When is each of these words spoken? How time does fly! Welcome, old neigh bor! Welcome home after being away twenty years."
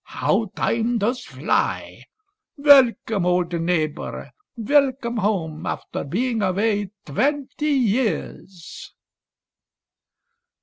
How 0.15 0.49
time 0.55 0.97
does 0.97 1.23
fly! 1.25 2.05
Welcome, 2.57 3.23
old 3.27 3.53
neigh 3.53 3.85
bor! 3.85 4.31
Welcome 4.57 5.17
home 5.17 5.67
after 5.67 6.03
being 6.03 6.41
away 6.41 6.89
twenty 7.05 7.69
years." 7.69 8.95